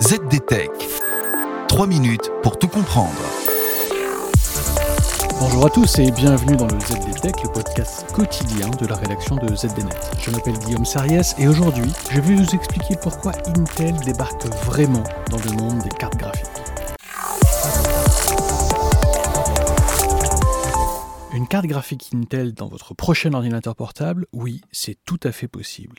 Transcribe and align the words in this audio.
ZDTech. 0.00 0.70
3 1.66 1.86
minutes 1.88 2.30
pour 2.44 2.56
tout 2.56 2.68
comprendre. 2.68 3.18
Bonjour 5.40 5.66
à 5.66 5.70
tous 5.70 5.98
et 5.98 6.12
bienvenue 6.12 6.56
dans 6.56 6.68
le 6.68 6.78
ZDTech, 6.78 7.42
le 7.42 7.52
podcast 7.52 8.06
quotidien 8.12 8.68
de 8.80 8.86
la 8.86 8.94
rédaction 8.94 9.34
de 9.34 9.56
ZDNet. 9.56 9.96
Je 10.20 10.30
m'appelle 10.30 10.56
Guillaume 10.60 10.84
Sariès 10.84 11.34
et 11.38 11.48
aujourd'hui, 11.48 11.92
je 12.12 12.20
vais 12.20 12.36
vous 12.36 12.54
expliquer 12.54 12.94
pourquoi 13.02 13.32
Intel 13.48 13.96
débarque 14.04 14.46
vraiment 14.64 15.02
dans 15.30 15.38
le 15.38 15.50
monde 15.60 15.78
des 15.82 15.90
cartes 15.90 16.16
graphiques. 16.16 16.57
Carte 21.48 21.66
graphique 21.66 22.10
Intel 22.12 22.52
dans 22.52 22.68
votre 22.68 22.92
prochain 22.92 23.32
ordinateur 23.32 23.74
portable, 23.74 24.26
oui, 24.34 24.60
c'est 24.70 24.98
tout 25.06 25.18
à 25.22 25.32
fait 25.32 25.48
possible. 25.48 25.96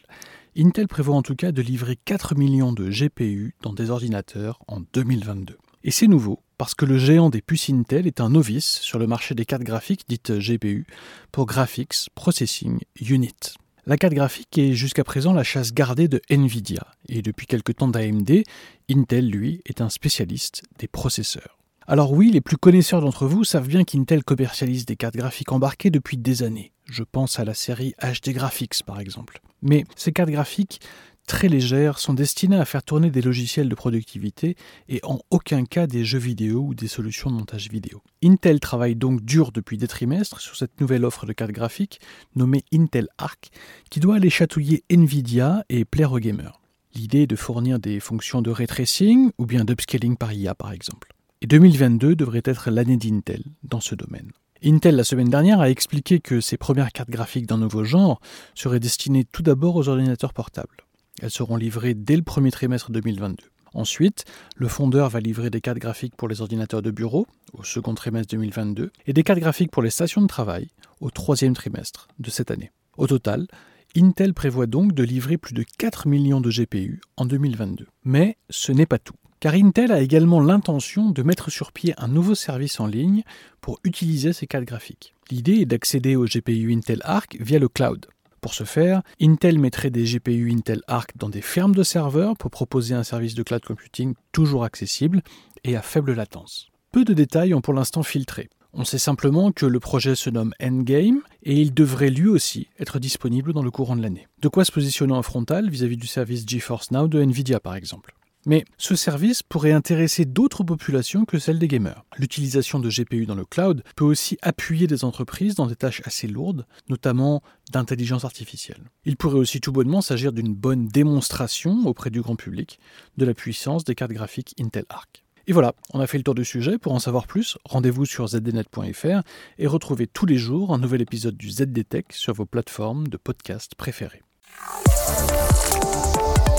Intel 0.56 0.88
prévoit 0.88 1.16
en 1.16 1.24
tout 1.24 1.36
cas 1.36 1.52
de 1.52 1.62
livrer 1.64 1.96
4 1.96 2.36
millions 2.36 2.72
de 2.72 2.88
GPU 2.90 3.56
dans 3.64 3.74
des 3.74 3.90
ordinateurs 3.90 4.60
en 4.68 4.82
2022. 4.94 5.58
Et 5.84 5.90
c'est 5.90 6.08
nouveau, 6.08 6.44
parce 6.60 6.76
que 6.76 6.86
le 6.86 7.00
géant 7.00 7.32
des 7.32 7.42
puces 7.42 7.72
Intel 7.72 8.06
est 8.06 8.22
un 8.22 8.30
novice 8.30 8.80
sur 8.82 9.00
le 9.00 9.08
marché 9.08 9.34
des 9.34 9.46
cartes 9.46 9.64
graphiques 9.64 10.06
dites 10.08 10.32
GPU 10.32 10.86
pour 11.32 11.48
Graphics 11.48 12.10
Processing 12.14 12.80
Unit. 13.02 13.56
La 13.88 13.98
carte 13.98 14.14
graphique 14.14 14.56
est 14.60 14.74
jusqu'à 14.74 15.04
présent 15.04 15.34
la 15.34 15.44
chasse 15.44 15.74
gardée 15.74 16.08
de 16.08 16.22
Nvidia, 16.30 16.86
et 17.08 17.24
depuis 17.24 17.48
quelques 17.48 17.78
temps 17.78 17.88
d'AMD, 17.88 18.44
Intel, 18.92 19.28
lui, 19.28 19.62
est 19.66 19.82
un 19.82 19.90
spécialiste 19.90 20.62
des 20.78 20.88
processeurs. 20.88 21.59
Alors 21.92 22.12
oui, 22.12 22.30
les 22.30 22.40
plus 22.40 22.56
connaisseurs 22.56 23.02
d'entre 23.02 23.26
vous 23.26 23.44
savent 23.44 23.68
bien 23.68 23.84
qu'Intel 23.84 24.24
commercialise 24.24 24.86
des 24.86 24.96
cartes 24.96 25.16
graphiques 25.16 25.52
embarquées 25.52 25.90
depuis 25.90 26.18
des 26.18 26.44
années. 26.44 26.72
Je 26.86 27.02
pense 27.02 27.40
à 27.40 27.46
la 27.46 27.56
série 27.56 27.96
HD 28.00 28.30
Graphics 28.30 28.84
par 28.86 29.00
exemple. 29.00 29.42
Mais 29.64 29.86
ces 29.96 30.12
cartes 30.12 30.30
graphiques 30.30 30.82
très 31.26 31.48
légères 31.48 31.98
sont 31.98 32.14
destinées 32.14 32.60
à 32.60 32.66
faire 32.66 32.84
tourner 32.84 33.10
des 33.10 33.24
logiciels 33.24 33.70
de 33.70 33.74
productivité 33.74 34.56
et 34.88 35.00
en 35.02 35.18
aucun 35.32 35.66
cas 35.66 35.88
des 35.88 36.06
jeux 36.06 36.20
vidéo 36.20 36.60
ou 36.60 36.76
des 36.76 36.88
solutions 36.88 37.32
de 37.32 37.38
montage 37.38 37.70
vidéo. 37.72 38.04
Intel 38.24 38.60
travaille 38.60 38.96
donc 38.96 39.22
dur 39.26 39.52
depuis 39.52 39.80
des 39.80 39.88
trimestres 39.88 40.42
sur 40.42 40.56
cette 40.56 40.80
nouvelle 40.80 41.06
offre 41.06 41.26
de 41.26 41.34
cartes 41.34 41.54
graphiques 41.54 42.02
nommée 42.36 42.66
Intel 42.72 43.08
Arc 43.18 43.50
qui 43.90 44.00
doit 44.00 44.18
aller 44.18 44.30
chatouiller 44.30 44.84
Nvidia 44.92 45.66
et 45.70 45.86
plaire 45.86 46.12
aux 46.12 46.20
gamers. 46.20 46.62
L'idée 46.94 47.24
est 47.24 47.28
de 47.28 47.36
fournir 47.36 47.80
des 47.80 48.00
fonctions 48.00 48.44
de 48.44 48.52
ray 48.52 48.68
tracing 48.68 49.32
ou 49.40 49.48
bien 49.48 49.66
d'upscaling 49.66 50.18
par 50.18 50.34
IA 50.34 50.54
par 50.54 50.72
exemple. 50.72 51.16
Et 51.42 51.48
2022 51.48 52.18
devrait 52.18 52.42
être 52.44 52.70
l'année 52.70 52.98
d'Intel 52.98 53.44
dans 53.64 53.80
ce 53.80 53.96
domaine. 53.96 54.32
Intel, 54.62 54.98
la 54.98 55.06
semaine 55.06 55.30
dernière, 55.30 55.62
a 55.62 55.70
expliqué 55.70 56.20
que 56.20 56.42
ses 56.42 56.58
premières 56.58 56.92
cartes 56.92 57.10
graphiques 57.10 57.48
d'un 57.48 57.58
nouveau 57.58 57.86
genre 57.86 58.20
seraient 58.56 58.82
destinées 58.82 59.24
tout 59.24 59.42
d'abord 59.42 59.78
aux 59.78 59.88
ordinateurs 59.88 60.34
portables. 60.34 60.86
Elles 61.22 61.32
seront 61.32 61.56
livrées 61.56 61.94
dès 61.94 62.18
le 62.18 62.24
premier 62.24 62.52
trimestre 62.52 62.92
2022. 62.92 63.38
Ensuite, 63.74 64.26
le 64.58 64.68
fondeur 64.68 65.08
va 65.08 65.22
livrer 65.22 65.50
des 65.50 65.62
cartes 65.62 65.78
graphiques 65.78 66.18
pour 66.18 66.28
les 66.28 66.42
ordinateurs 66.42 66.82
de 66.82 66.92
bureau 66.92 67.26
au 67.54 67.64
second 67.64 67.94
trimestre 67.94 68.36
2022 68.36 68.92
et 69.08 69.14
des 69.14 69.24
cartes 69.24 69.40
graphiques 69.40 69.72
pour 69.72 69.84
les 69.84 69.92
stations 69.92 70.22
de 70.22 70.28
travail 70.28 70.68
au 71.00 71.10
troisième 71.10 71.54
trimestre 71.54 72.10
de 72.20 72.30
cette 72.30 72.52
année. 72.52 72.72
Au 72.98 73.08
total, 73.08 73.48
Intel 73.96 74.34
prévoit 74.34 74.68
donc 74.68 74.94
de 74.94 75.04
livrer 75.04 75.38
plus 75.38 75.54
de 75.54 75.64
4 75.78 76.06
millions 76.06 76.42
de 76.42 76.52
GPU 76.52 77.00
en 77.16 77.26
2022. 77.26 77.88
Mais 78.04 78.36
ce 78.50 78.74
n'est 78.74 78.86
pas 78.86 79.00
tout 79.00 79.16
car 79.40 79.54
Intel 79.54 79.92
a 79.92 80.02
également 80.02 80.42
l'intention 80.42 81.12
de 81.12 81.24
mettre 81.24 81.50
sur 81.50 81.72
pied 81.72 81.94
un 81.98 82.08
nouveau 82.08 82.36
service 82.36 82.80
en 82.80 82.88
ligne 82.88 83.24
pour 83.62 83.80
utiliser 83.84 84.34
ces 84.34 84.48
cartes 84.48 84.66
graphiques. 84.66 85.14
L'idée 85.32 85.62
est 85.62 85.66
d'accéder 85.66 86.16
aux 86.16 86.26
GPU 86.26 86.74
Intel 86.74 87.02
Arc 87.04 87.38
via 87.40 87.60
le 87.60 87.70
cloud. 87.70 88.08
Pour 88.42 88.54
ce 88.54 88.64
faire, 88.64 89.02
Intel 89.22 89.60
mettrait 89.60 89.90
des 89.90 90.06
GPU 90.06 90.52
Intel 90.52 90.82
Arc 90.88 91.18
dans 91.18 91.30
des 91.30 91.42
fermes 91.42 91.76
de 91.76 91.84
serveurs 91.84 92.38
pour 92.38 92.52
proposer 92.52 92.96
un 92.96 93.04
service 93.04 93.36
de 93.36 93.44
cloud 93.44 93.64
computing 93.64 94.14
toujours 94.32 94.64
accessible 94.64 95.22
et 95.64 95.76
à 95.76 95.82
faible 95.82 96.14
latence. 96.14 96.70
Peu 96.92 97.04
de 97.06 97.14
détails 97.14 97.54
ont 97.54 97.62
pour 97.62 97.74
l'instant 97.74 98.04
filtré. 98.04 98.50
On 98.74 98.86
sait 98.86 99.00
simplement 99.00 99.52
que 99.52 99.66
le 99.66 99.80
projet 99.80 100.16
se 100.16 100.30
nomme 100.30 100.54
Endgame 100.62 101.22
et 101.44 101.56
il 101.56 101.74
devrait 101.74 102.12
lui 102.12 102.28
aussi 102.28 102.68
être 102.80 103.00
disponible 103.00 103.52
dans 103.52 103.64
le 103.64 103.72
courant 103.72 103.96
de 103.96 104.02
l'année. 104.02 104.28
De 104.42 104.48
quoi 104.48 104.64
se 104.64 104.72
positionner 104.72 105.14
en 105.14 105.24
frontal 105.24 105.70
vis-à-vis 105.70 105.96
-vis 105.96 106.02
du 106.02 106.08
service 106.08 106.46
GeForce 106.48 106.92
Now 106.92 107.08
de 107.08 107.22
Nvidia 107.22 107.60
par 107.60 107.76
exemple. 107.76 108.14
Mais 108.46 108.64
ce 108.78 108.96
service 108.96 109.44
pourrait 109.44 109.72
intéresser 109.72 110.26
d'autres 110.26 110.64
populations 110.64 111.26
que 111.26 111.40
celles 111.40 111.60
des 111.60 111.68
gamers. 111.68 112.06
L'utilisation 112.18 112.80
de 112.80 112.90
GPU 112.90 113.26
dans 113.26 113.36
le 113.36 113.46
cloud 113.46 113.84
peut 113.96 114.06
aussi 114.06 114.38
appuyer 114.42 114.88
des 114.88 115.04
entreprises 115.04 115.56
dans 115.56 115.68
des 115.68 115.76
tâches 115.76 116.02
assez 116.06 116.28
lourdes, 116.28 116.66
notamment 116.90 117.42
d'intelligence 117.72 118.26
artificielle. 118.26 118.90
Il 119.06 119.18
pourrait 119.18 119.40
aussi 119.40 119.60
tout 119.60 119.72
bonnement 119.72 120.02
s'agir 120.02 120.32
d'une 120.32 120.54
bonne 120.54 120.88
démonstration 120.88 121.86
auprès 121.86 122.10
du 122.10 122.22
grand 122.22 122.36
public 122.36 122.80
de 123.18 123.26
la 123.26 123.34
puissance 123.34 123.84
des 123.84 123.96
cartes 123.96 124.14
graphiques 124.14 124.56
Intel 124.60 124.86
Arc. 124.90 125.24
Et 125.48 125.52
voilà, 125.52 125.74
on 125.94 126.00
a 126.00 126.06
fait 126.06 126.20
le 126.20 126.24
tour 126.24 126.36
du 126.36 126.46
sujet. 126.46 126.78
Pour 126.78 126.94
en 126.94 127.00
savoir 127.00 127.26
plus, 127.26 127.58
rendez-vous 127.66 128.06
sur 128.06 128.28
zdnet.fr 128.28 129.22
et 129.58 129.68
retrouvez 129.68 130.06
tous 130.06 130.28
les 130.28 130.38
jours 130.38 130.74
un 130.74 130.78
nouvel 130.78 131.02
épisode 131.02 131.36
du 131.36 131.50
ZDTech 131.50 132.14
sur 132.14 132.36
vos 132.36 132.46
plateformes 132.46 133.08
de 133.08 133.18
podcast 133.18 133.74
préférées. 133.76 134.22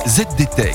ZDTech 0.09 0.75